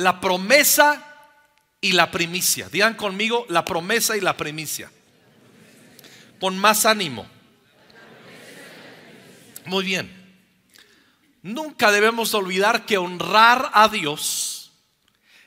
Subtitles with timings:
[0.00, 1.04] la promesa
[1.80, 2.68] y la primicia.
[2.70, 4.90] Digan conmigo la promesa y la primicia.
[6.40, 7.26] Con más ánimo.
[9.66, 10.10] Muy bien.
[11.42, 14.72] Nunca debemos olvidar que honrar a Dios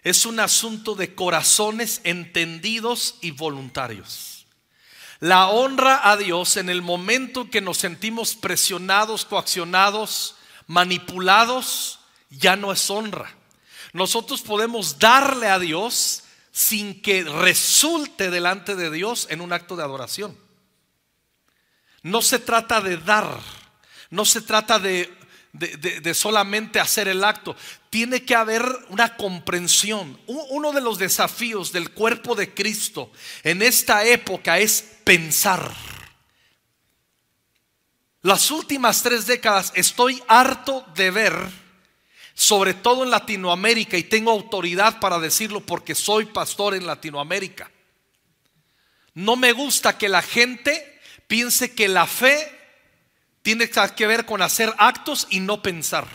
[0.04, 4.46] es un asunto de corazones entendidos y voluntarios.
[5.20, 10.36] La honra a Dios en el momento que nos sentimos presionados, coaccionados,
[10.68, 12.00] manipulados,
[12.30, 13.43] ya no es honra.
[13.94, 19.84] Nosotros podemos darle a Dios sin que resulte delante de Dios en un acto de
[19.84, 20.38] adoración.
[22.02, 23.40] No se trata de dar,
[24.10, 25.10] no se trata de,
[26.14, 27.56] solamente hacer el acto.
[27.92, 30.20] Tiene que haber una comprensión.
[30.26, 33.12] Uno de los desafíos del cuerpo de Cristo
[33.44, 35.72] en esta época es pensar.
[38.24, 41.63] Las últimas tres décadas estoy harto de ver
[42.34, 47.70] sobre todo en Latinoamérica, y tengo autoridad para decirlo porque soy pastor en Latinoamérica.
[49.14, 52.60] No me gusta que la gente piense que la fe
[53.44, 56.08] tiene que ver con hacer actos y no pensar.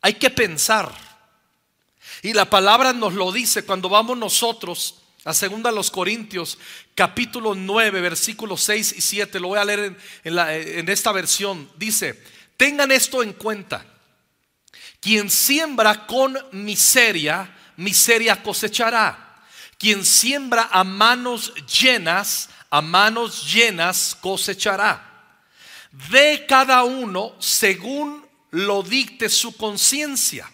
[0.00, 0.92] Hay que pensar.
[2.22, 6.58] Y la palabra nos lo dice cuando vamos nosotros a segunda los Corintios,
[6.94, 9.40] capítulo 9, versículos 6 y 7.
[9.40, 11.70] Lo voy a leer en, en esta versión.
[11.76, 12.22] Dice,
[12.56, 13.86] tengan esto en cuenta.
[15.04, 19.36] Quien siembra con miseria, miseria cosechará.
[19.76, 25.36] Quien siembra a manos llenas, a manos llenas cosechará.
[26.08, 30.50] De cada uno según lo dicte su conciencia,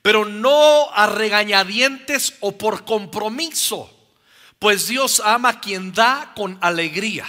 [0.00, 3.90] pero no a regañadientes o por compromiso,
[4.60, 7.26] pues Dios ama a quien da con alegría.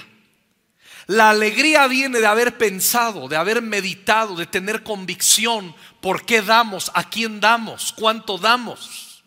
[1.08, 6.92] La alegría viene de haber pensado, de haber meditado, de tener convicción por qué damos,
[6.94, 9.24] a quién damos, cuánto damos.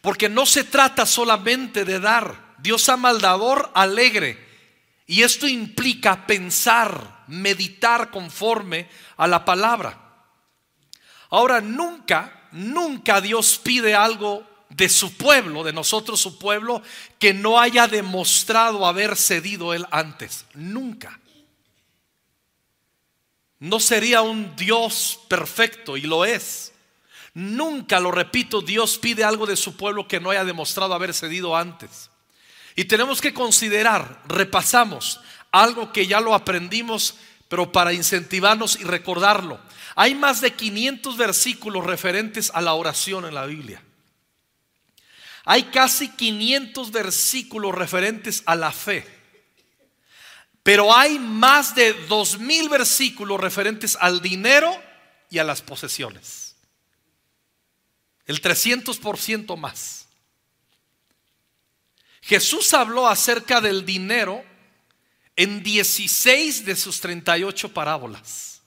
[0.00, 2.54] Porque no se trata solamente de dar.
[2.58, 4.46] Dios ama al dador alegre.
[5.06, 9.98] Y esto implica pensar, meditar conforme a la palabra.
[11.30, 16.82] Ahora, nunca, nunca Dios pide algo de su pueblo, de nosotros su pueblo,
[17.18, 20.44] que no haya demostrado haber cedido él antes.
[20.54, 21.18] Nunca.
[23.60, 26.72] No sería un Dios perfecto y lo es.
[27.34, 31.56] Nunca, lo repito, Dios pide algo de su pueblo que no haya demostrado haber cedido
[31.56, 32.10] antes.
[32.76, 37.16] Y tenemos que considerar, repasamos algo que ya lo aprendimos,
[37.48, 39.58] pero para incentivarnos y recordarlo.
[39.96, 43.82] Hay más de 500 versículos referentes a la oración en la Biblia.
[45.50, 49.02] Hay casi 500 versículos referentes a la fe.
[50.62, 54.70] Pero hay más de dos mil versículos referentes al dinero
[55.30, 56.54] y a las posesiones.
[58.26, 60.06] El 300% más.
[62.20, 64.44] Jesús habló acerca del dinero
[65.34, 68.60] en 16 de sus 38 parábolas.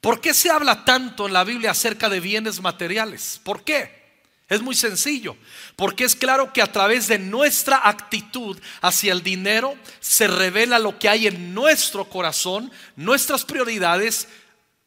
[0.00, 3.40] ¿Por qué se habla tanto en la Biblia acerca de bienes materiales?
[3.44, 4.03] ¿Por qué?
[4.48, 5.36] Es muy sencillo,
[5.74, 10.98] porque es claro que a través de nuestra actitud hacia el dinero se revela lo
[10.98, 14.28] que hay en nuestro corazón, nuestras prioridades,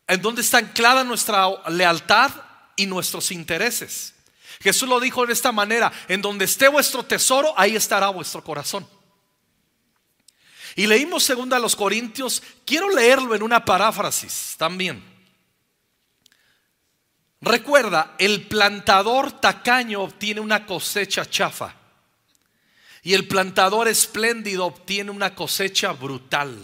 [0.08, 2.32] en donde está anclada nuestra lealtad
[2.76, 4.14] y nuestros intereses.
[4.62, 8.88] Jesús lo dijo de esta manera, en donde esté vuestro tesoro, ahí estará vuestro corazón.
[10.76, 15.17] Y leímos segunda a los Corintios, quiero leerlo en una paráfrasis también.
[17.42, 21.76] Recuerda, el plantador tacaño obtiene una cosecha chafa
[23.04, 26.58] y el plantador espléndido obtiene una cosecha brutal.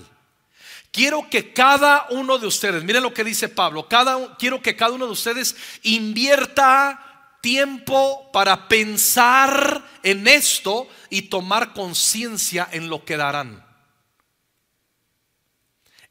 [0.91, 4.93] Quiero que cada uno de ustedes, miren lo que dice Pablo, cada, quiero que cada
[4.93, 13.17] uno de ustedes invierta tiempo para pensar en esto y tomar conciencia en lo que
[13.17, 13.62] darán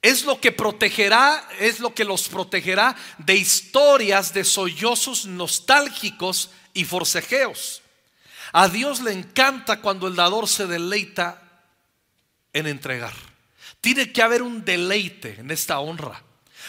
[0.03, 6.85] es lo que protegerá, es lo que los protegerá de historias de sollozos nostálgicos y
[6.85, 7.83] forcejeos.
[8.53, 11.41] A Dios le encanta cuando el dador se deleita
[12.53, 13.15] en entregar.
[13.81, 16.23] Tiene que haber un deleite en esta honra.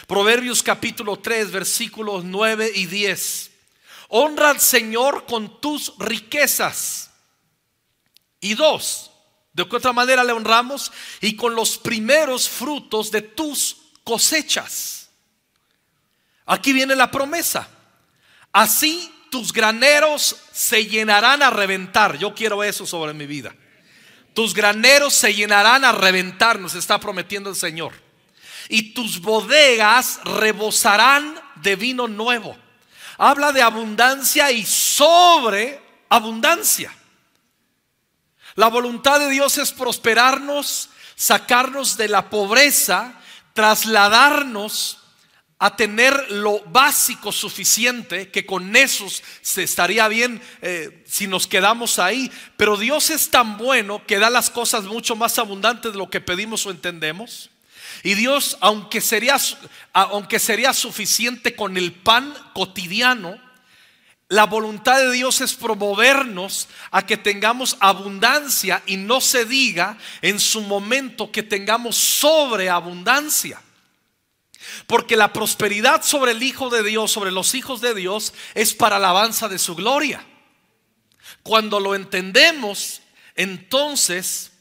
[0.07, 3.51] Proverbios capítulo 3, versículos 9 y 10.
[4.09, 7.09] Honra al Señor con tus riquezas.
[8.39, 9.12] Y dos,
[9.53, 10.91] de qué otra manera le honramos
[11.21, 15.09] y con los primeros frutos de tus cosechas.
[16.45, 17.67] Aquí viene la promesa.
[18.51, 22.17] Así tus graneros se llenarán a reventar.
[22.17, 23.55] Yo quiero eso sobre mi vida.
[24.33, 27.93] Tus graneros se llenarán a reventar, nos está prometiendo el Señor.
[28.69, 32.57] Y tus bodegas rebosarán de vino nuevo.
[33.17, 35.79] habla de abundancia y sobre
[36.09, 36.93] abundancia.
[38.55, 43.19] La voluntad de Dios es prosperarnos, sacarnos de la pobreza,
[43.53, 44.99] trasladarnos
[45.59, 51.99] a tener lo básico suficiente, que con esos se estaría bien eh, si nos quedamos
[51.99, 52.29] ahí.
[52.57, 56.19] Pero Dios es tan bueno que da las cosas mucho más abundantes de lo que
[56.19, 57.49] pedimos o entendemos.
[58.03, 59.37] Y Dios, aunque sería,
[59.93, 63.39] aunque sería suficiente con el pan cotidiano,
[64.33, 70.39] la voluntad de Dios es promovernos a que tengamos abundancia y no se diga en
[70.39, 73.61] su momento que tengamos sobreabundancia.
[74.87, 78.95] Porque la prosperidad sobre el Hijo de Dios, sobre los hijos de Dios, es para
[78.95, 80.25] alabanza de su gloria.
[81.43, 83.03] Cuando lo entendemos,
[83.35, 84.51] entonces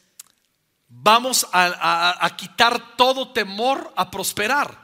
[0.87, 4.82] vamos a, quitar todo temor a prosperar.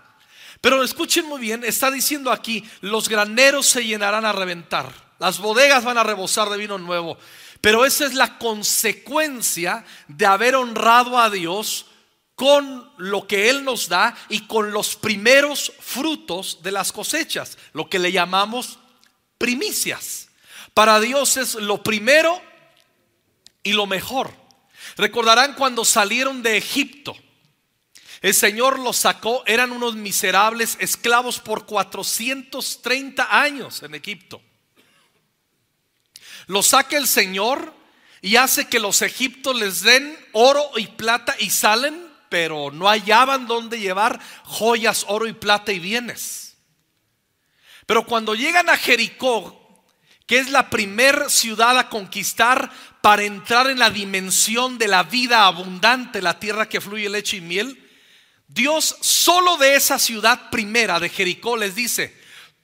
[0.61, 5.85] Pero escuchen muy bien, está diciendo aquí, los graneros se llenarán a reventar, las bodegas
[5.85, 7.17] van a rebosar de vino nuevo.
[7.61, 11.85] Pero esa es la consecuencia de haber honrado a Dios
[12.35, 17.89] con lo que Él nos da y con los primeros frutos de las cosechas, lo
[17.89, 18.79] que le llamamos
[19.37, 20.29] primicias.
[20.73, 22.41] Para Dios es lo primero
[23.61, 24.33] y lo mejor.
[24.95, 27.15] Recordarán cuando salieron de Egipto.
[28.21, 34.41] El Señor los sacó, eran unos miserables esclavos por 430 años en Egipto.
[36.47, 37.73] Los saca el Señor
[38.21, 43.47] y hace que los egiptos les den oro y plata y salen pero no hallaban
[43.47, 46.57] dónde llevar joyas, oro y plata y bienes.
[47.85, 49.83] Pero cuando llegan a Jericó,
[50.27, 52.71] que es la primer ciudad a conquistar
[53.01, 57.41] para entrar en la dimensión de la vida abundante, la tierra que fluye leche y
[57.41, 57.88] miel,
[58.49, 62.13] Dios solo de esa ciudad primera de Jericó les dice,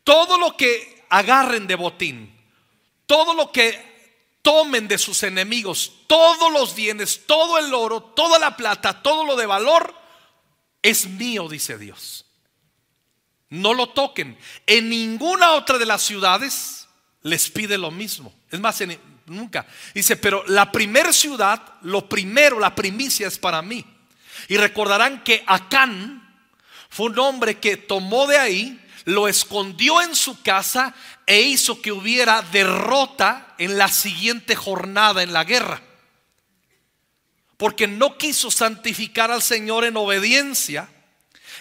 [0.03, 2.35] todo lo que agarren de botín,
[3.05, 3.95] todo lo que
[4.41, 9.35] tomen de sus enemigos todos los bienes, todo el oro, toda la plata, todo lo
[9.35, 9.93] de valor,
[10.81, 12.25] es mío, dice Dios.
[13.49, 14.37] No lo toquen.
[14.65, 16.87] En ninguna otra de las ciudades
[17.21, 18.33] les pide lo mismo.
[18.51, 18.81] Es más,
[19.25, 19.65] nunca.
[19.93, 23.85] Dice, pero la primera ciudad, lo primero, la primicia es para mí.
[24.47, 26.21] Y recordarán que Acán
[26.89, 30.95] fue un hombre que tomó de ahí, lo escondió en su casa
[31.25, 35.81] e hizo que hubiera derrota en la siguiente jornada en la guerra.
[37.57, 40.89] Porque no quiso santificar al Señor en obediencia.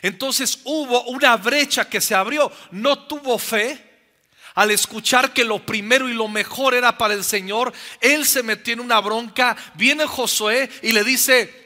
[0.02, 2.50] Entonces hubo una brecha que se abrió.
[2.70, 3.92] No tuvo fe.
[4.54, 8.74] Al escuchar que lo primero y lo mejor era para el Señor, él se metió
[8.74, 9.56] en una bronca.
[9.74, 11.63] Viene Josué y le dice,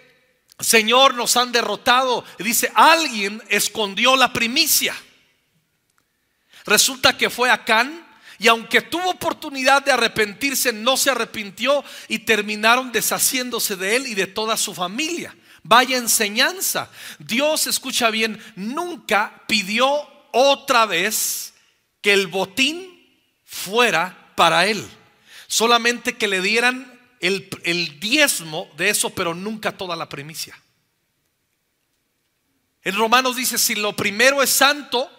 [0.60, 2.24] Señor, nos han derrotado.
[2.38, 4.94] Dice, alguien escondió la primicia.
[6.64, 8.06] Resulta que fue Acán
[8.38, 14.14] y aunque tuvo oportunidad de arrepentirse, no se arrepintió y terminaron deshaciéndose de él y
[14.14, 15.34] de toda su familia.
[15.62, 16.88] Vaya enseñanza.
[17.18, 19.88] Dios, escucha bien, nunca pidió
[20.32, 21.54] otra vez
[22.00, 23.06] que el botín
[23.44, 24.86] fuera para él.
[25.48, 30.60] Solamente que le dieran el, el diezmo de eso, pero nunca toda la primicia.
[32.82, 35.10] En Romanos dice, si lo primero es santo,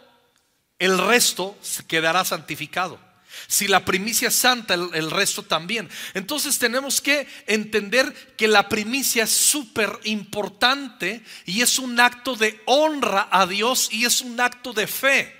[0.79, 1.57] el resto
[1.87, 2.99] quedará santificado.
[3.47, 5.89] Si la primicia es santa, el, resto también.
[6.13, 12.61] Entonces tenemos que entender que la primicia es súper importante y es un acto de
[12.65, 15.38] honra a Dios y es un acto de fe.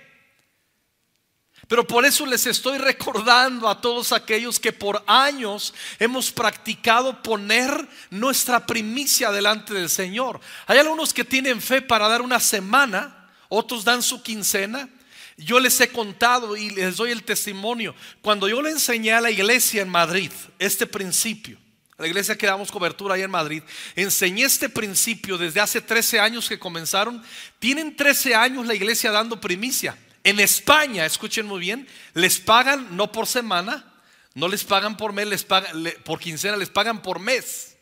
[1.70, 7.88] Pero por eso les estoy recordando a todos aquellos que por años hemos practicado poner
[8.10, 10.40] nuestra primicia delante del Señor.
[10.66, 14.88] Hay algunos que tienen fe para dar una semana, otros dan su quincena,
[15.36, 17.94] yo les he contado y les doy el testimonio.
[18.20, 21.56] Cuando yo le enseñé a la iglesia en Madrid este principio,
[21.98, 23.62] la iglesia que damos cobertura ahí en Madrid,
[23.94, 27.22] enseñé este principio desde hace 13 años que comenzaron.
[27.60, 29.96] Tienen 13 años la iglesia dando primicia.
[30.22, 33.90] En España, escuchen muy bien, les pagan no por semana,
[34.34, 37.76] no les pagan por mes, les pagan por quincena, les pagan por mes.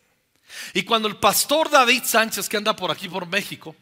[0.72, 3.74] Y cuando el pastor David Sánchez, que anda por aquí por México,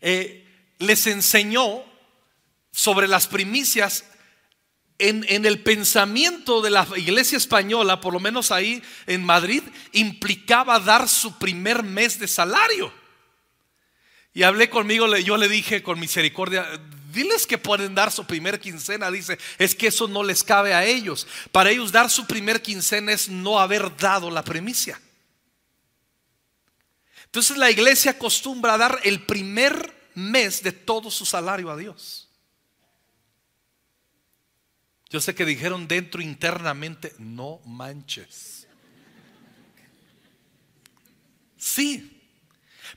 [0.00, 0.46] eh,
[0.78, 1.84] les enseñó
[2.72, 4.04] sobre las primicias
[5.00, 11.08] en, el pensamiento de la iglesia española, por lo menos ahí en Madrid, implicaba dar
[11.08, 12.92] su primer mes de salario.
[14.34, 16.68] Y hablé conmigo, yo le dije con misericordia,
[17.12, 19.10] diles que pueden dar su primer quincena.
[19.10, 21.26] Dice, es que eso no les cabe a ellos.
[21.52, 25.00] Para ellos dar su primer quincena es no haber dado la primicia.
[27.26, 32.28] Entonces la iglesia acostumbra a dar el primer mes de todo su salario a Dios.
[35.08, 38.68] Yo sé que dijeron dentro internamente, no manches.
[41.56, 42.19] Sí,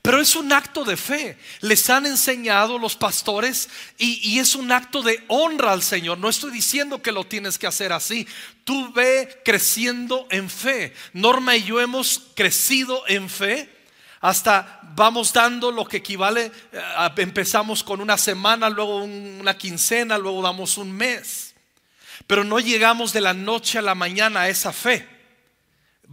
[0.04, 1.38] pero es un acto de fe.
[1.62, 6.18] Les han enseñado los pastores y, es un acto de honra al Señor.
[6.18, 8.28] No estoy diciendo que lo tienes que hacer así.
[8.64, 10.92] Tú ve creciendo en fe.
[11.14, 13.74] Norma y yo hemos crecido en fe.
[14.20, 20.42] Hasta vamos dando lo que equivale, eh, empezamos con una semana, luego una quincena, luego
[20.42, 21.54] damos un mes.
[22.26, 25.13] Pero no llegamos de la noche a la mañana a esa fe.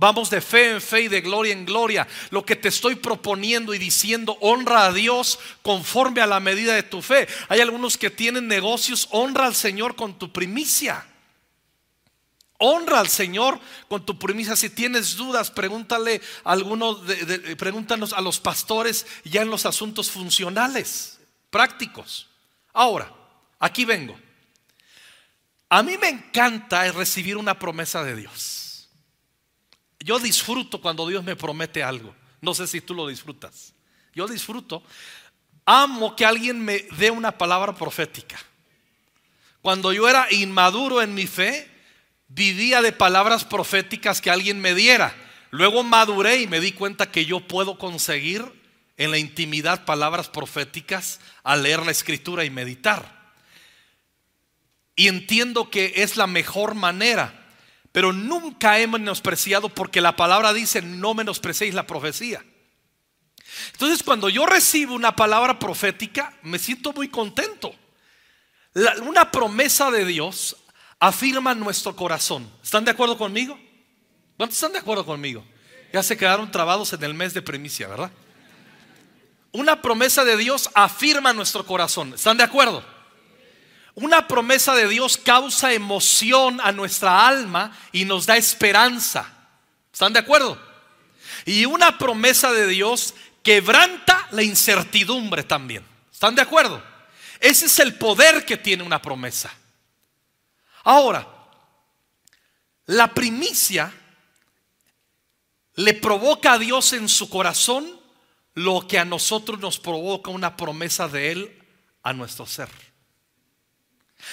[0.01, 2.07] Vamos de fe en fe y de gloria en gloria.
[2.31, 6.81] Lo que te estoy proponiendo y diciendo, honra a Dios conforme a la medida de
[6.81, 7.27] tu fe.
[7.49, 11.05] Hay algunos que tienen negocios, honra al Señor con tu primicia.
[12.57, 14.55] Honra al Señor con tu primicia.
[14.55, 20.09] Si tienes dudas, pregúntale a alguno, de, pregúntanos a los pastores ya en los asuntos
[20.09, 21.19] funcionales,
[21.51, 22.27] prácticos.
[22.73, 23.13] Ahora,
[23.59, 24.19] aquí vengo.
[25.69, 28.60] A mí me encanta recibir una promesa de Dios.
[30.03, 32.13] Yo disfruto cuando Dios me promete algo.
[32.41, 33.73] No sé si tú lo disfrutas.
[34.13, 34.83] Yo disfruto.
[35.65, 38.39] Amo que alguien me dé una palabra profética.
[39.61, 41.69] Cuando yo era inmaduro en mi fe,
[42.27, 45.15] vivía de palabras proféticas que alguien me diera.
[45.51, 48.43] Luego maduré y me di cuenta que yo puedo conseguir
[48.97, 53.33] en la intimidad palabras proféticas al leer la escritura y meditar.
[54.95, 57.40] Y entiendo que es la mejor manera
[57.91, 62.43] pero nunca he menospreciado porque la palabra dice no menospreciéis la profecía.
[63.73, 67.75] Entonces cuando yo recibo una palabra profética me siento muy contento.
[69.03, 70.55] una promesa de Dios
[70.99, 72.49] afirma nuestro corazón.
[72.63, 73.59] ¿Están de acuerdo conmigo?
[74.37, 75.43] ¿Cuántos están de acuerdo conmigo?
[75.91, 78.11] Ya se quedaron trabados en el mes de primicia, ¿verdad?
[79.51, 82.13] Una promesa de Dios afirma nuestro corazón.
[82.13, 82.85] ¿Están de acuerdo?
[84.01, 89.31] Una promesa de Dios causa emoción a nuestra alma y nos da esperanza.
[89.93, 90.59] ¿Están de acuerdo?
[91.45, 95.85] Y una promesa de Dios quebranta la incertidumbre también.
[96.11, 96.83] ¿Están de acuerdo?
[97.39, 99.53] Ese es el poder que tiene una promesa.
[100.83, 101.27] Ahora,
[102.87, 103.93] la primicia
[105.75, 107.99] le provoca a Dios en su corazón
[108.55, 111.63] lo que a nosotros nos provoca una promesa de Él
[112.01, 112.90] a nuestro ser.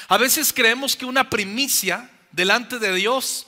[0.09, 3.47] A veces creemos que una primicia delante de Dios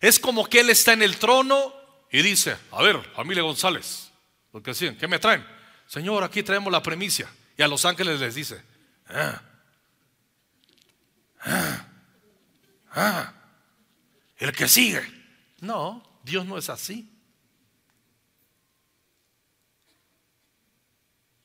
[0.00, 1.72] es como que Él está en el trono
[2.10, 4.10] y dice, a ver, familia González,
[4.50, 5.44] porque sí, ¿qué me traen?
[5.86, 7.28] Señor, aquí traemos la primicia.
[7.56, 8.62] Y a los ángeles les dice,
[9.08, 9.42] ah,
[11.40, 11.86] ah,
[12.92, 13.32] ah,
[14.36, 15.02] el que sigue.
[15.60, 17.10] No, Dios no es así.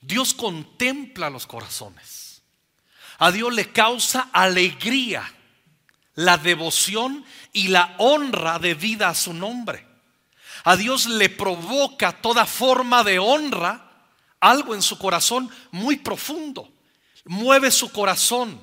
[0.01, 2.32] Dios contempla los corazones.
[3.23, 5.23] A Dios le causa alegría
[6.15, 9.87] la devoción y la honra debida a su nombre.
[10.65, 13.93] A Dios le provoca toda forma de honra
[14.41, 16.69] algo en su corazón muy profundo.
[17.23, 18.59] Mueve su corazón.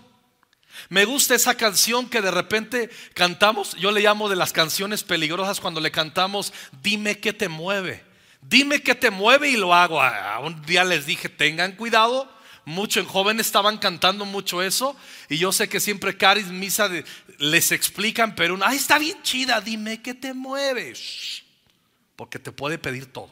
[0.90, 3.75] Me gusta esa canción que de repente cantamos.
[3.76, 6.52] Yo le llamo de las canciones peligrosas cuando le cantamos,
[6.83, 8.05] dime qué te mueve.
[8.43, 10.02] Dime qué te mueve y lo hago.
[10.45, 12.40] Un día les dije, tengan cuidado
[12.71, 14.97] mucho en jóvenes estaban cantando mucho eso
[15.29, 16.89] y yo sé que siempre Caris Misa
[17.39, 21.43] les explican, pero ay, está bien chida, dime que te mueves,
[22.17, 23.31] porque te puede pedir todo.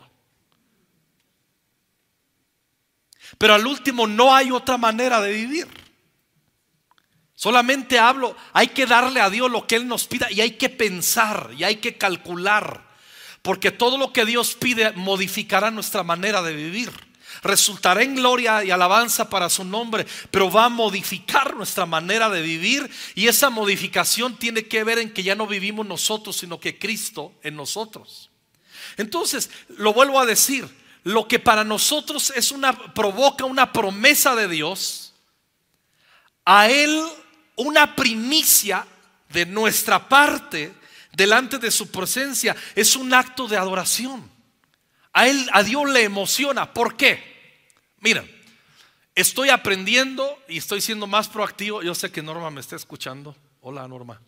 [3.39, 5.69] Pero al último no hay otra manera de vivir.
[7.35, 10.69] Solamente hablo, hay que darle a Dios lo que Él nos pida y hay que
[10.69, 12.89] pensar y hay que calcular,
[13.43, 17.08] porque todo lo que Dios pide modificará nuestra manera de vivir
[17.43, 22.43] resultará en gloria y alabanza para su nombre, pero va a modificar nuestra manera de
[22.43, 26.79] vivir y esa modificación tiene que ver en que ya no vivimos nosotros, sino que
[26.79, 28.31] Cristo en nosotros.
[28.97, 30.69] Entonces, lo vuelvo a decir,
[31.05, 35.15] lo que para nosotros es una provoca una promesa de Dios,
[36.45, 37.03] a él
[37.57, 38.87] una primicia
[39.29, 40.73] de nuestra parte
[41.13, 44.38] delante de su presencia es un acto de adoración.
[45.19, 46.73] A él, a Dios le emociona.
[46.73, 47.21] ¿Por qué?
[47.99, 48.25] Mira,
[49.17, 51.83] estoy aprendiendo y estoy siendo más proactivo.
[51.83, 53.35] Yo sé que Norma me está escuchando.
[53.61, 54.23] Hola, Norma.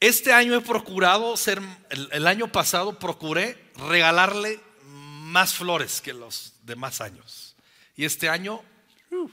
[0.00, 1.60] Este año he procurado ser,
[1.90, 7.54] el, año pasado procuré regalarle más flores que los demás años.
[7.96, 8.62] Y este año,
[9.10, 9.30] uh,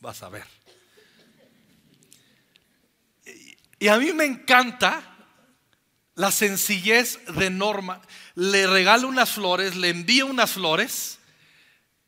[0.00, 0.44] vas a ver.
[3.78, 5.14] y a mí me encanta
[6.18, 8.02] la sencillez de Norma.
[8.38, 11.18] Le regalo unas flores, le envío unas flores.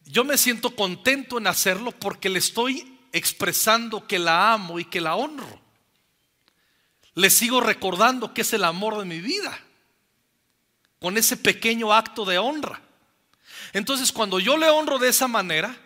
[0.04, 5.00] Yo me siento contento en hacerlo porque le estoy expresando que la amo y que
[5.00, 5.60] la honro.
[7.16, 9.58] le sigo recordando que es el amor de mi vida,
[11.00, 12.80] con ese pequeño acto de honra.
[13.72, 15.76] Entonces, cuando yo le honro de esa manera,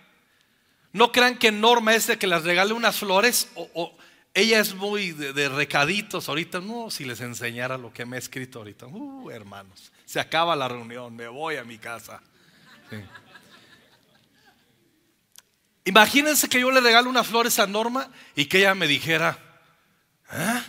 [0.93, 3.97] no crean que Norma es de que les regale unas flores o,
[4.35, 6.61] ella es muy de, recaditos ahorita.
[6.61, 8.87] No, si les enseñara lo que me ha escrito ahorita.
[8.89, 12.23] Uh, hermanos, se acaba la reunión, me voy a mi casa.
[15.85, 19.39] Imagínense que yo le regalo unas flores a Norma y que ella me dijera,
[20.29, 20.65] ¿Ah?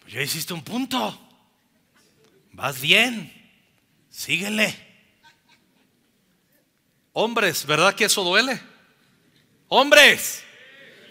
[0.00, 1.18] Pues ya hiciste un punto.
[2.52, 3.32] Vas bien.
[4.10, 4.76] Síguele.
[7.12, 8.60] Hombres, ¿verdad que eso duele?
[9.68, 10.44] Hombres.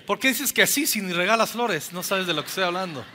[0.05, 1.93] ¿Por qué dices que así si ni regalas flores?
[1.93, 3.05] No sabes de lo que estoy hablando.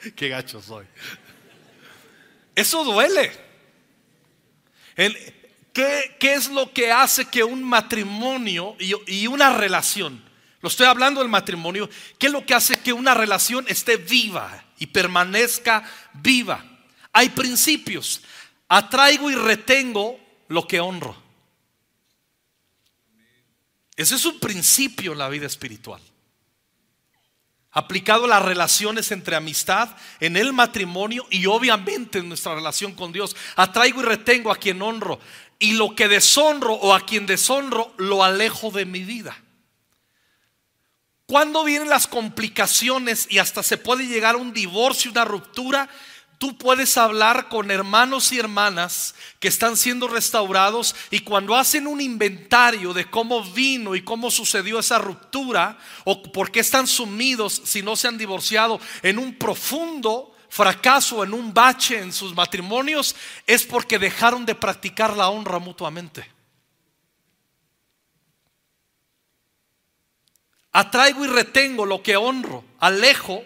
[0.16, 0.86] Qué gacho soy.
[2.54, 3.30] Eso duele.
[5.72, 10.20] ¿qué, es lo que hace que un matrimonio y, y una relación,
[10.60, 11.88] lo estoy hablando del matrimonio,
[12.18, 16.64] qué es lo que hace que una relación esté viva y permanezca viva?
[17.12, 18.22] Hay principios.
[18.66, 21.16] Atraigo y retengo lo que honro.
[23.96, 26.02] Ese es un principio en la vida espiritual
[27.70, 33.12] aplicado a las relaciones entre amistad, en el matrimonio y obviamente en nuestra relación con
[33.12, 33.36] Dios.
[33.56, 35.20] Atraigo y retengo a quien honro
[35.58, 39.36] y lo que deshonro o a quien deshonro lo alejo de mi vida.
[41.26, 45.88] Cuando vienen las complicaciones y hasta se puede llegar a un divorcio, una ruptura,
[46.38, 52.00] Tú puedes hablar con hermanos y hermanas que están siendo restaurados y cuando hacen un
[52.00, 57.82] inventario de cómo vino y cómo sucedió esa ruptura o por qué están sumidos si
[57.82, 63.64] no se han divorciado en un profundo fracaso, en un bache en sus matrimonios, es
[63.64, 66.24] porque dejaron de practicar la honra mutuamente.
[70.70, 73.42] Atraigo y retengo lo que honro, alejo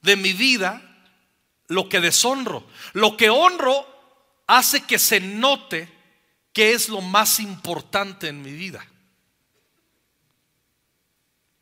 [0.00, 0.86] de mi vida
[1.70, 2.66] lo que deshonro.
[2.92, 3.86] Lo que honro
[4.46, 5.88] hace que se note
[6.52, 8.84] que es lo más importante en mi vida.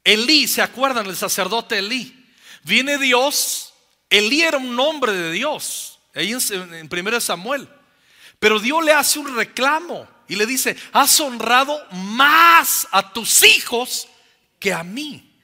[0.02, 2.26] Elí, ¿se acuerdan del sacerdote Elí?
[2.64, 3.74] Viene Dios,
[4.08, 7.68] Elí era un nombre de Dios, ahí en 1 Samuel.
[8.38, 14.08] Pero Dios le hace un reclamo y le dice, has honrado más a tus hijos
[14.58, 15.38] que a mí.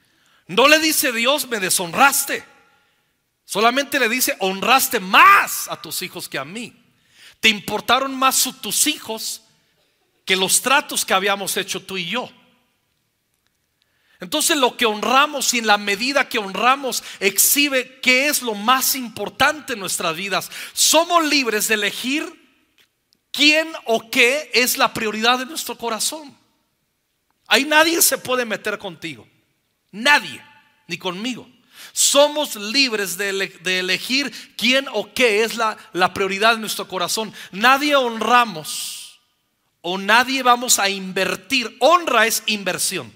[0.47, 2.54] No le dice Dios, me deshonraste.
[3.45, 6.73] Solamente le dice, honraste más a tus hijos que a mí.
[7.39, 9.43] Te importaron más tus hijos
[10.25, 12.29] que los tratos que habíamos hecho tú y yo.
[14.19, 18.95] Entonces lo que honramos y en la medida que honramos exhibe qué es lo más
[18.95, 20.49] importante en nuestras vidas.
[20.73, 22.25] Somos libres de elegir
[23.31, 26.35] quién o qué es la prioridad de nuestro corazón.
[27.47, 29.27] Ahí nadie se puede meter contigo.
[29.91, 30.43] Nadie,
[30.87, 31.47] ni conmigo.
[31.97, 33.29] Somos libres de,
[33.79, 35.77] elegir quién o qué es la,
[36.13, 37.33] prioridad de nuestro corazón.
[37.53, 39.21] Nadie honramos
[39.79, 41.77] o nadie vamos a invertir.
[41.79, 43.13] Honra es inversión.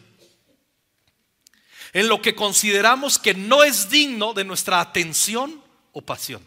[1.91, 5.61] En lo que consideramos que no es digno de nuestra atención
[5.91, 6.41] o pasión.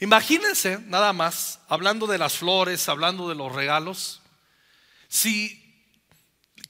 [0.00, 4.22] Imagínense nada más, hablando de las flores, hablando de los regalos,
[5.06, 5.59] si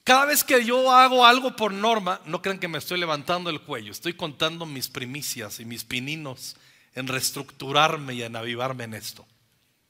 [0.05, 3.61] cada vez que yo hago algo por norma, no crean que me estoy levantando el
[3.61, 6.57] cuello, estoy contando mis primicias y mis pininos
[6.95, 9.27] en reestructurarme y en avivarme en esto.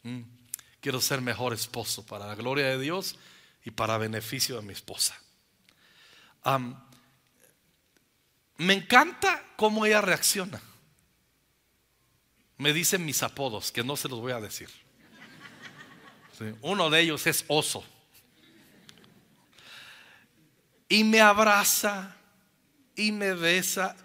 [0.03, 0.23] Mm.
[0.81, 3.17] Quiero ser mejor esposo para la gloria de Dios
[3.65, 5.19] y para beneficio de mi esposa.
[8.57, 10.61] me encanta cómo ella reacciona.
[12.57, 14.69] Me dicen mis apodos, que no se los voy a decir.
[16.63, 17.85] Uno de ellos es oso
[20.91, 22.17] y me abraza
[22.97, 23.97] y me besa.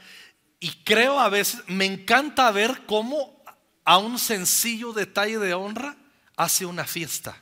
[0.60, 3.44] Y creo a veces, me encanta ver cómo
[3.84, 5.98] a un sencillo detalle de honra
[6.38, 7.42] hace una fiesta.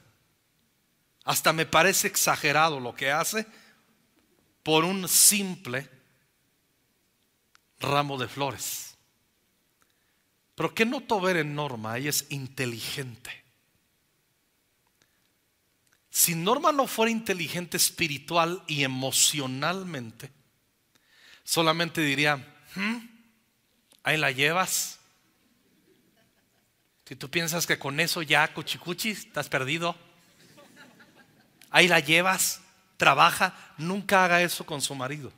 [1.25, 3.45] Hasta me parece exagerado lo que hace
[4.63, 5.89] por un simple
[7.79, 8.95] ramo de flores.
[10.56, 11.97] Pero ¿qué noto ver en Norma?
[11.97, 13.42] Ella es inteligente.
[16.15, 20.30] Si Norma no fuera inteligente espiritual y emocionalmente,
[21.43, 22.38] solamente diría,
[22.76, 22.97] hmm,
[24.04, 24.99] ahí la llevas.
[27.08, 29.95] Si tú piensas que con eso ya, cuchicuchi, estás perdido.
[31.71, 32.62] Ahí la llevas,
[32.97, 35.34] trabaja, nunca haga eso con su marido.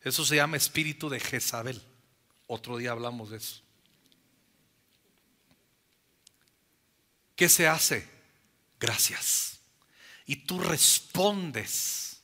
[0.00, 1.82] Eso se llama espíritu de Jezabel.
[2.46, 3.60] Otro día hablamos de eso.
[7.36, 8.08] ¿Qué se hace?
[8.80, 9.52] Gracias
[10.32, 12.22] y tú respondes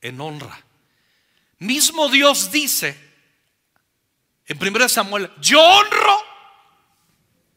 [0.00, 0.64] en honra.
[1.58, 2.96] Mismo Dios dice
[4.46, 6.18] en 1 Samuel, yo honro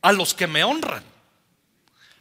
[0.02, 1.04] a los que me honran.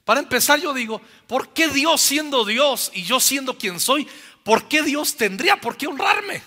[0.05, 4.07] Para empezar yo digo, ¿por qué Dios siendo Dios y yo siendo quien soy,
[4.43, 6.43] por qué Dios tendría por qué honrarme?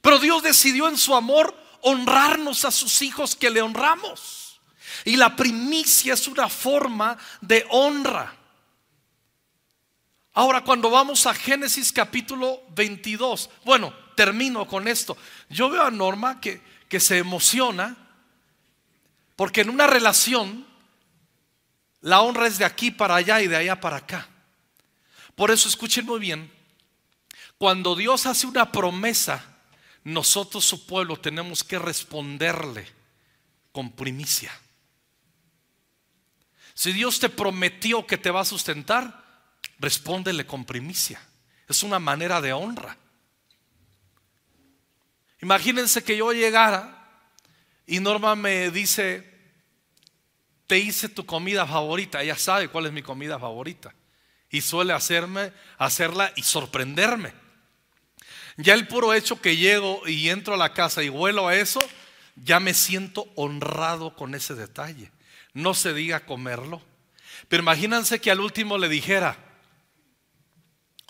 [0.00, 4.62] Pero Dios decidió en su amor honrarnos a sus hijos que le honramos.
[5.04, 8.35] Y la primicia es una forma de honra.
[10.38, 15.16] Ahora, cuando vamos a Génesis capítulo 22, bueno, termino con esto.
[15.48, 17.96] Yo veo a Norma que, que se emociona
[19.34, 20.66] porque en una relación
[22.02, 24.28] la honra es de aquí para allá y de allá para acá.
[25.34, 26.52] Por eso escuchen muy bien,
[27.56, 29.42] cuando Dios hace una promesa,
[30.04, 32.86] nosotros su pueblo tenemos que responderle
[33.72, 34.52] con primicia.
[36.74, 39.25] Si Dios te prometió que te va a sustentar,
[39.78, 41.20] respóndele con primicia.
[41.68, 42.96] Es una manera de honra.
[45.40, 47.06] Imagínense que yo llegara
[47.86, 49.36] y Norma me dice,
[50.66, 52.22] te hice tu comida favorita.
[52.22, 53.94] Ella sabe cuál es mi comida favorita.
[54.50, 57.32] Y suele hacerme, hacerla y sorprenderme.
[58.56, 61.80] Ya el puro hecho que llego y entro a la casa y vuelo a eso,
[62.36, 65.10] ya me siento honrado con ese detalle.
[65.52, 66.82] No se diga comerlo.
[67.48, 69.36] Pero imagínense que al último le dijera,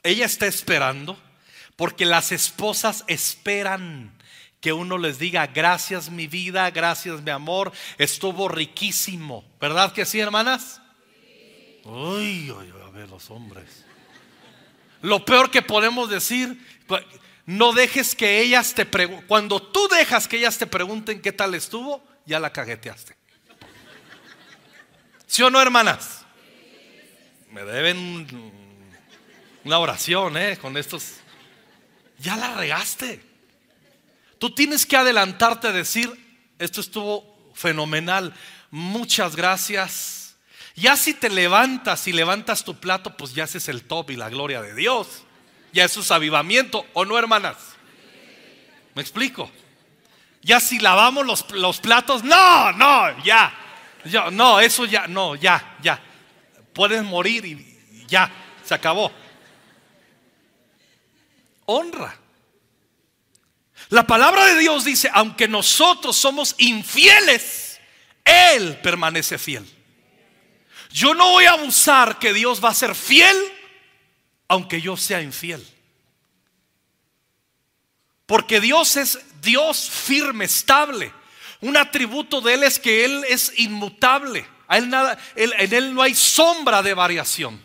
[0.07, 1.21] ella está esperando
[1.77, 4.17] porque las esposas esperan
[4.61, 9.45] que uno les diga gracias mi vida, gracias mi amor, estuvo riquísimo.
[9.61, 10.81] ¿Verdad que sí, hermanas?
[11.85, 13.85] Uy, uy, a ver los hombres.
[15.03, 16.59] Lo peor que podemos decir,
[17.45, 21.55] no dejes que ellas te pregunten, cuando tú dejas que ellas te pregunten qué tal
[21.55, 23.15] estuvo, ya la cagueteaste.
[25.27, 26.25] ¿Sí o no, hermanas?
[27.53, 28.27] Me deben
[29.67, 30.57] una oración, ¿eh?
[30.57, 31.15] Con estos.
[32.19, 33.21] Ya la regaste.
[34.39, 36.09] Tú tienes que adelantarte a decir,
[36.61, 38.33] esto estuvo fenomenal,
[38.71, 40.37] muchas gracias.
[40.77, 44.29] Ya si te levantas y levantas tu plato, pues ya haces el top y la
[44.29, 45.25] gloria de Dios.
[45.73, 47.57] Ya eso es avivamiento, ¿o no, hermanas?
[48.95, 49.51] ¿Me explico?
[50.43, 53.53] Ya si lavamos los, los platos, no, no, ya.
[54.05, 56.01] Yo, no, eso ya, no, ya, ya.
[56.73, 58.31] Puedes morir y ya,
[58.65, 59.11] se acabó
[61.67, 62.19] honra.
[63.91, 67.81] La palabra de Dios dice, aunque nosotros somos infieles,
[68.25, 69.65] Él permanece fiel.
[70.91, 73.37] Yo no voy a abusar que Dios va a ser fiel
[74.49, 75.67] aunque yo sea infiel.
[78.27, 81.13] Porque Dios es Dios firme, estable.
[81.61, 84.47] Un atributo de Él es que Él es inmutable.
[84.69, 87.63] A él nada, en Él no hay sombra de variación.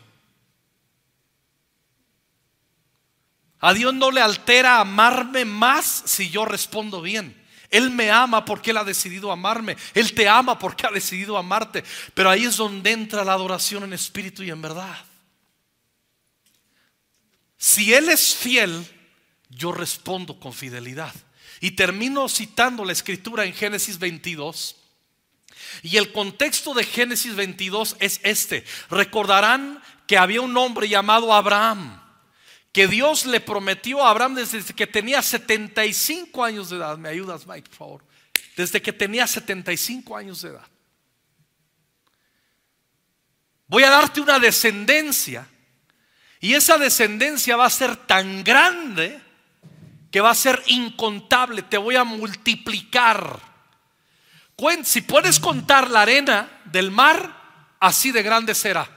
[3.62, 7.39] A Dios no le altera amarme más si yo respondo bien.
[7.69, 9.78] Él me ama porque Él ha decidido amarme.
[9.93, 11.84] Él te ama porque ha decidido amarte.
[12.15, 14.97] Pero ahí es donde entra la adoración en espíritu y en verdad.
[17.56, 18.86] Si Él es fiel,
[19.50, 21.13] yo respondo con fidelidad.
[21.62, 24.76] Y termino citando la escritura en Génesis 22.
[25.84, 28.65] Y el contexto de Génesis 22 es este.
[28.89, 32.00] Recordarán que había un hombre llamado Abraham
[32.71, 36.97] que Dios le prometió a Abraham desde que tenía 75 años de edad.
[36.97, 38.05] ¿Me ayudas, Mike, por favor?
[38.55, 40.67] Desde que tenía 75 años de edad.
[43.67, 45.47] Voy a darte una descendencia
[46.39, 49.21] y esa descendencia va a ser tan grande
[50.10, 51.63] que va a ser incontable.
[51.63, 53.39] Te voy a multiplicar.
[54.84, 58.88] Si puedes contar la arena del mar, así de grande será.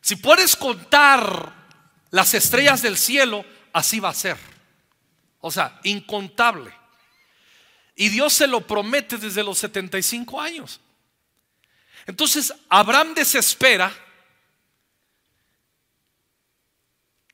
[0.00, 1.65] Si puedes contar
[2.10, 4.36] las estrellas del cielo, así va a ser.
[5.40, 6.72] O sea, incontable.
[7.94, 10.80] Y Dios se lo promete desde los 75 años.
[12.06, 13.92] Entonces, Abraham desespera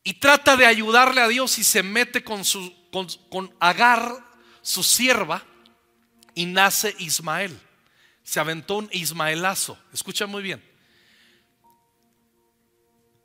[0.05, 4.13] y trata de ayudarle a Dios y se mete con, su, con, con Agar,
[4.63, 5.45] su sierva,
[6.35, 7.59] y nace Ismael.
[8.23, 9.79] Se aventó un Ismaelazo.
[9.93, 10.72] Escucha muy bien.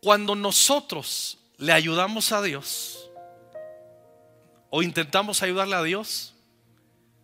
[0.08, 3.10] Cuando nosotros le ayudamos a Dios
[4.70, 6.34] o intentamos ayudarle a Dios,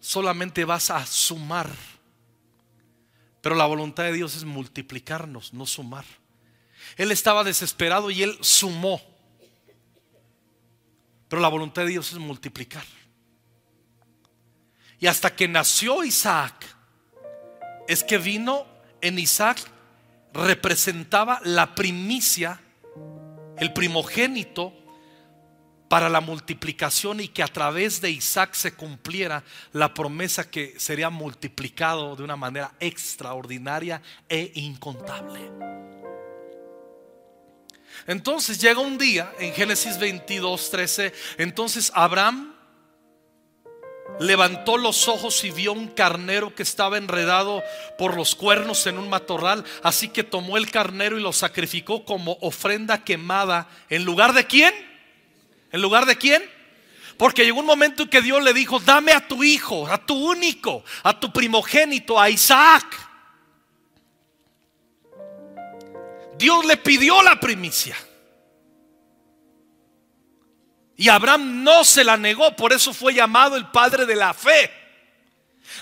[0.02, 1.70] solamente vas a sumar.
[3.40, 6.04] Pero la voluntad de Dios es multiplicarnos, no sumar.
[6.98, 9.02] Él estaba desesperado y él sumó.
[11.30, 12.84] Pero la voluntad de Dios es multiplicar.
[15.00, 16.66] Y hasta que nació Isaac,
[17.88, 18.68] es que vino
[19.00, 19.72] en Isaac,
[20.34, 22.60] representaba la primicia
[23.58, 24.74] el primogénito
[25.88, 31.12] para la multiplicación y que a través de Isaac se cumpliera la promesa que sería
[31.12, 35.52] multiplicado de una manera extraordinaria e incontable.
[38.08, 42.53] Entonces llega un día en Génesis 22, 13, entonces Abraham
[44.20, 47.64] levantó los ojos y vio un carnero que estaba enredado
[47.98, 52.38] por los cuernos en un matorral, así que tomó el carnero y lo sacrificó como
[52.42, 53.68] ofrenda quemada.
[53.90, 54.74] ¿En lugar de quién?
[55.72, 56.44] ¿En lugar de quién?
[57.18, 60.16] Porque llegó un momento en que Dios le dijo, dame a tu hijo, a tu
[60.16, 62.86] único, a tu primogénito, a Isaac.
[66.38, 67.96] Dios le pidió la primicia.
[70.96, 74.72] Y Abraham no se la negó, por eso fue llamado el padre de la fe.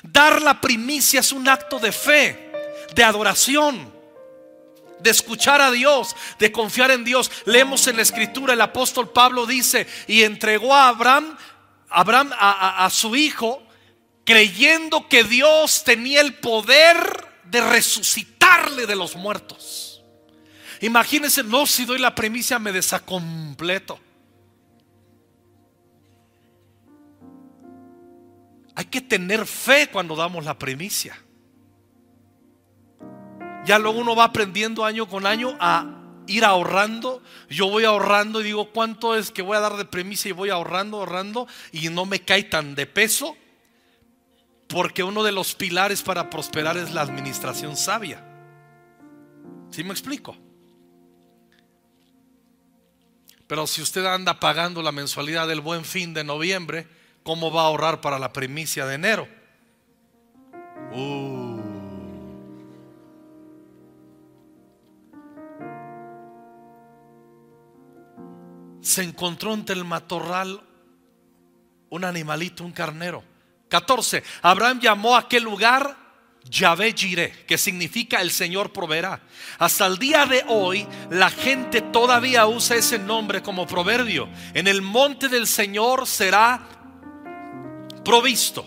[0.03, 2.51] Dar la primicia es un acto de fe,
[2.95, 3.91] de adoración,
[4.99, 7.29] de escuchar a Dios, de confiar en Dios.
[7.45, 11.37] Leemos en la escritura, el apóstol Pablo dice, y entregó a Abraham,
[11.89, 13.61] Abraham a, a su hijo,
[14.23, 20.01] creyendo que Dios tenía el poder de resucitarle de los muertos.
[20.79, 23.99] Imagínense, no, si doy la primicia me desacompleto.
[28.75, 31.17] Hay que tener fe cuando damos la primicia.
[33.65, 37.21] Ya luego uno va aprendiendo año con año a ir ahorrando.
[37.49, 40.29] Yo voy ahorrando y digo, ¿cuánto es que voy a dar de primicia?
[40.29, 43.35] Y voy ahorrando, ahorrando y no me cae tan de peso.
[44.67, 48.25] Porque uno de los pilares para prosperar es la administración sabia.
[49.69, 50.37] ¿Sí me explico?
[53.47, 56.87] Pero si usted anda pagando la mensualidad del buen fin de noviembre,
[57.23, 59.27] ¿cómo va a ahorrar para la primicia de enero?
[60.93, 61.59] Uh.
[68.81, 70.61] Se encontró entre el matorral
[71.89, 73.23] un animalito, un carnero.
[73.69, 74.23] 14.
[74.41, 75.95] Abraham llamó a aquel lugar
[76.43, 79.21] Yahvé Jireh, que significa el Señor proveerá.
[79.59, 84.27] Hasta el día de hoy, la gente todavía usa ese nombre como proverbio.
[84.53, 86.61] En el monte del Señor será
[88.03, 88.65] provisto.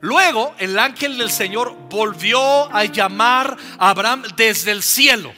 [0.00, 5.32] Luego el ángel del Señor volvió a llamar a Abraham desde el cielo.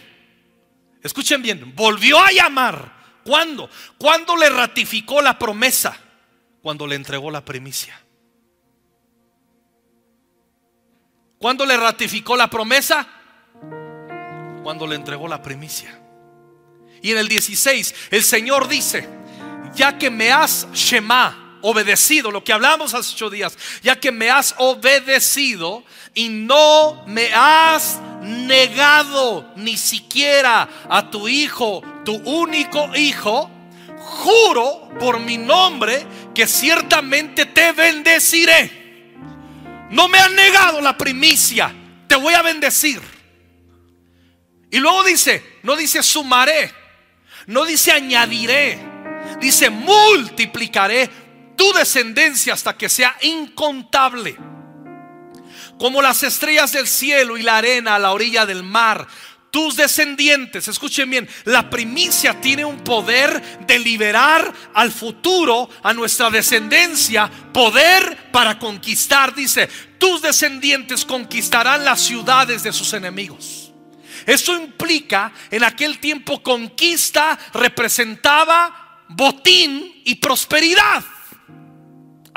[1.02, 3.00] Escuchen bien, volvió a llamar.
[3.24, 3.70] ¿Cuándo?
[3.98, 5.96] Cuando le ratificó la promesa,
[6.62, 7.98] cuando le entregó la primicia.
[11.38, 13.06] ¿Cuándo le ratificó la promesa?
[14.62, 15.98] Cuando le entregó la primicia.
[17.02, 19.08] Y en el 16, el Señor dice,
[19.74, 24.30] ya que me has Shema, obedecido, lo que hablamos hace ocho días, ya que me
[24.30, 33.50] has obedecido y no me has negado ni siquiera a tu hijo, tu único hijo,
[33.96, 38.80] juro por mi nombre que ciertamente te bendeciré.
[39.90, 41.74] No me has negado la primicia,
[42.06, 43.00] te voy a bendecir.
[44.70, 46.72] Y luego dice, no dice sumaré,
[47.46, 48.78] no dice añadiré,
[49.40, 51.10] dice multiplicaré
[51.60, 54.34] tu descendencia hasta que sea incontable.
[55.78, 59.06] Como las estrellas del cielo y la arena a la orilla del mar.
[59.50, 66.30] Tus descendientes, escuchen bien, la primicia tiene un poder de liberar al futuro, a nuestra
[66.30, 69.34] descendencia, poder para conquistar.
[69.34, 69.68] Dice,
[69.98, 73.70] tus descendientes conquistarán las ciudades de sus enemigos.
[74.24, 81.04] Eso implica, en aquel tiempo conquista representaba botín y prosperidad.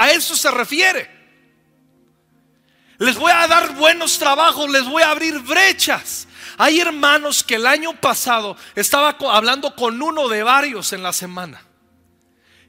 [0.04, 1.10] A eso se refiere.
[2.98, 6.28] Les voy a dar buenos trabajos, les voy a abrir brechas.
[6.58, 11.66] Hay hermanos que el año pasado estaba hablando con uno de varios en la semana.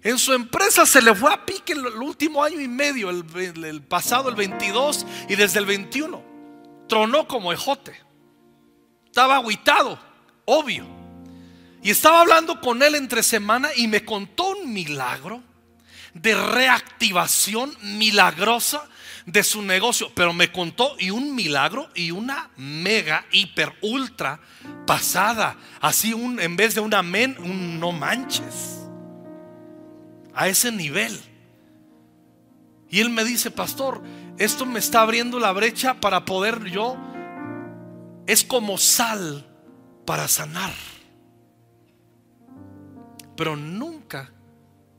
[0.05, 4.29] En su empresa se le fue a pique el, último año y medio, el, pasado,
[4.29, 6.23] el 22 y desde el 21.
[6.89, 8.01] Tronó como ejote.
[9.07, 9.99] Estaba aguitado,
[10.45, 10.87] obvio.
[11.83, 15.43] Y estaba hablando con él entre semana y me contó un milagro
[16.15, 18.89] de reactivación milagrosa
[19.27, 20.11] de su negocio.
[20.15, 24.41] Pero me contó y un milagro y una mega, hiper, ultra
[24.87, 25.57] pasada.
[25.81, 28.81] Así un, en vez de un amén, un no manches.
[30.35, 31.21] A ese nivel.
[32.89, 34.03] Y él me dice, pastor,
[34.39, 36.97] esto me está abriendo la brecha para poder yo.
[38.27, 39.47] Es como sal
[40.05, 40.73] para sanar.
[43.37, 44.33] Pero nunca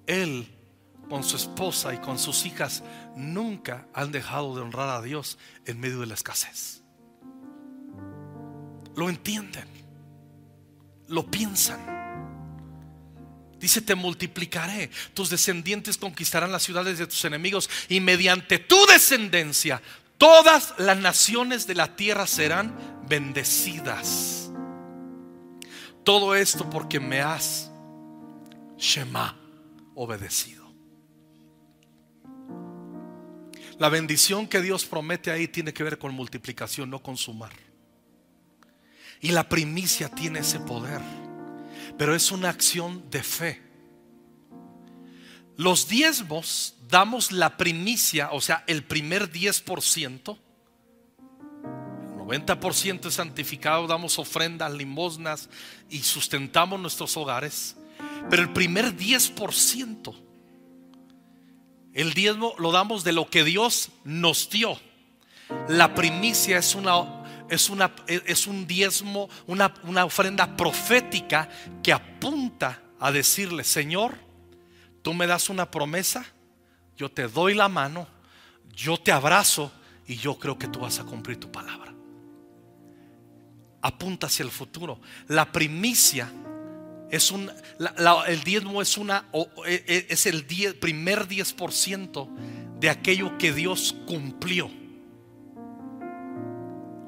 [0.08, 0.55] él
[1.10, 2.84] con su esposa y con sus hijas
[3.16, 6.84] nunca han dejado de honrar a Dios en medio de la escasez.
[8.96, 9.68] Lo entienden,
[11.08, 11.94] lo piensan.
[13.60, 19.82] Dice, te multiplicaré, tus descendientes conquistarán las ciudades de tus enemigos y mediante tu descendencia
[20.18, 24.52] todas las naciones de la tierra serán bendecidas.
[26.04, 27.72] Todo esto porque me has,
[28.78, 29.36] Shema,
[29.96, 30.65] obedecido.
[33.78, 37.52] La bendición que Dios promete ahí tiene que ver con multiplicación, no con sumar.
[39.22, 41.02] Y la primicia tiene ese poder,
[41.98, 43.62] pero es una acción de fe.
[45.58, 50.38] Los diezmos damos la primicia, o sea, el primer 10%.
[52.18, 55.50] 90% es santificado, damos ofrendas, limosnas
[55.90, 57.76] y sustentamos nuestros hogares.
[58.30, 60.25] Pero el primer 10%,
[61.96, 64.78] el diezmo lo damos de lo que Dios nos dio.
[65.68, 71.50] La primicia es una es, una, es un diezmo, una, una ofrenda profética
[71.84, 74.18] que apunta a decirle, Señor,
[75.02, 76.26] tú me das una promesa,
[76.98, 78.08] yo te doy la mano,
[78.76, 79.72] yo te abrazo
[80.08, 81.94] y yo creo que tú vas a cumplir tu palabra.
[83.82, 85.00] Apunta hacia el futuro.
[85.28, 86.32] La primicia
[87.16, 87.52] es un,
[88.28, 89.26] el diezmo es una,
[89.66, 90.46] e, e, es el
[90.80, 92.30] primer 10%
[92.80, 94.70] de aquello que Dios cumplió.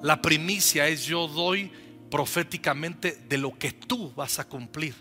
[0.01, 1.71] La primicia es yo doy
[2.09, 4.95] proféticamente de lo que tú vas a cumplir.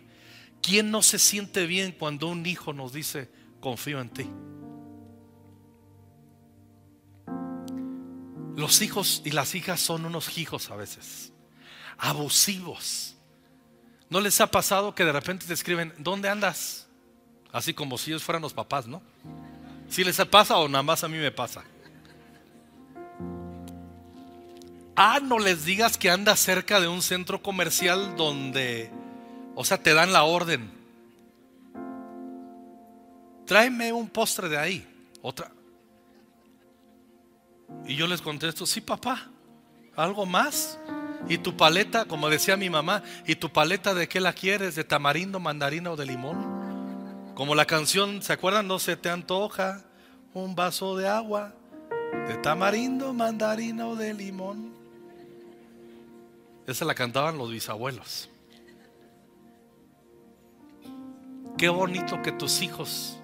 [0.63, 4.27] ¿Quién no se siente bien cuando un hijo nos dice, confío en ti?
[8.57, 11.33] Los hijos y las hijas son unos hijos a veces,
[11.99, 13.16] abusivos.
[14.09, 16.87] ¿No les ha pasado que de repente te escriben, ¿dónde andas?
[17.53, 19.03] Así como si ellos fueran los papás, ¿no?
[19.89, 21.65] Si les pasa o nada más a mí me pasa.
[24.95, 28.91] Ah, no les digas que andas cerca de un centro comercial donde,
[29.55, 30.71] o sea, te dan la orden.
[33.45, 34.87] Tráeme un postre de ahí.
[35.23, 35.51] Otra.
[37.87, 39.29] Y yo les contesto, sí, papá.
[39.95, 40.79] ¿Algo más?
[41.29, 44.75] ¿Y tu paleta, como decía mi mamá, ¿y tu paleta de qué la quieres?
[44.75, 47.35] ¿De tamarindo, mandarina o de limón?
[47.35, 48.69] Como la canción, ¿se acuerdan?
[48.69, 49.85] No se te antoja
[50.35, 51.55] un vaso de agua
[52.29, 54.73] de tamarindo, mandarina o de limón.
[56.67, 58.29] Esa la cantaban los bisabuelos.
[61.57, 63.19] Qué bonito que tus hijos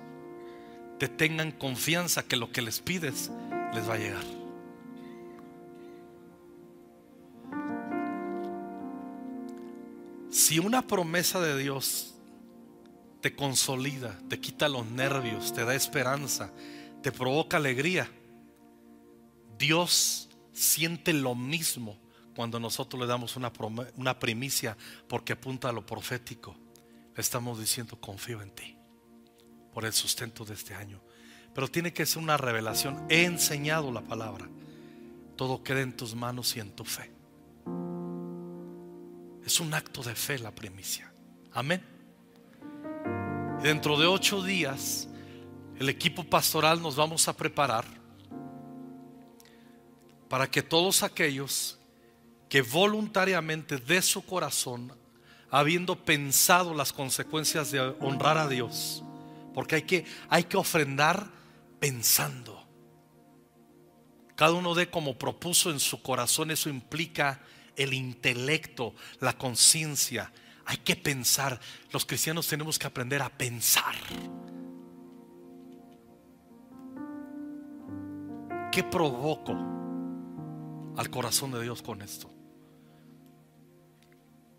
[0.99, 3.31] te tengan confianza que lo que les pides
[3.75, 4.42] les va a llegar.
[10.43, 12.17] Si una promesa de Dios
[13.21, 16.53] te consolida, te quita los nervios, te da esperanza,
[17.01, 18.11] te provoca alegría,
[19.57, 21.97] Dios siente lo mismo
[22.35, 24.77] cuando nosotros le damos una, primicia
[25.07, 26.57] porque apunta a lo profético,
[27.15, 28.77] le estamos diciendo confío en ti
[29.73, 31.01] por el sustento de este año.
[31.55, 33.07] Pero tiene que ser una revelación.
[33.09, 34.49] He enseñado la palabra.
[35.37, 37.22] Todo queda en tus manos y en tu fe.
[39.45, 41.13] Es un acto de fe la primicia.
[41.53, 41.85] Amén.
[43.61, 45.09] Y dentro de ocho días,
[45.79, 47.85] el equipo pastoral nos vamos a preparar
[50.29, 51.79] para que todos aquellos
[52.49, 54.93] que voluntariamente de su corazón,
[55.51, 59.03] habiendo pensado las consecuencias de honrar a Dios,
[59.55, 61.27] porque hay que, hay que ofrendar
[61.81, 62.67] pensando.
[64.37, 67.41] Cada uno de como propuso en su corazón, eso implica
[67.77, 70.33] el intelecto, la conciencia.
[70.67, 71.61] Hay que pensar.
[71.91, 73.95] Los cristianos tenemos que aprender a pensar.
[78.71, 79.53] ¿Qué provoco
[80.97, 82.33] al corazón de Dios con esto?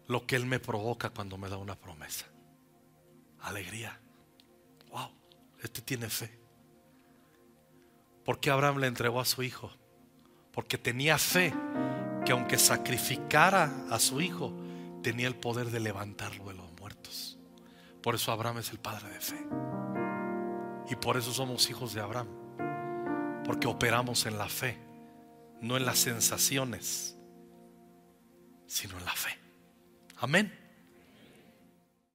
[0.07, 2.25] lo que Él me provoca cuando me da una promesa.
[3.41, 3.99] Alegría.
[4.89, 5.09] Wow,
[5.61, 6.39] este tiene fe.
[8.23, 9.71] ¿Por qué Abraham le entregó a su hijo?
[10.51, 11.53] Porque tenía fe
[12.25, 14.53] que aunque sacrificara a su hijo,
[15.01, 17.37] tenía el poder de levantarlo de los muertos.
[18.01, 19.47] Por eso Abraham es el padre de fe.
[20.89, 22.27] Y por eso somos hijos de Abraham.
[23.45, 24.77] Porque operamos en la fe,
[25.61, 27.17] no en las sensaciones,
[28.65, 29.37] sino en la fe.
[30.17, 30.62] Amén.